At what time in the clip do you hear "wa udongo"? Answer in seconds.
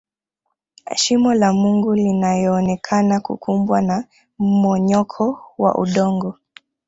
5.57-6.37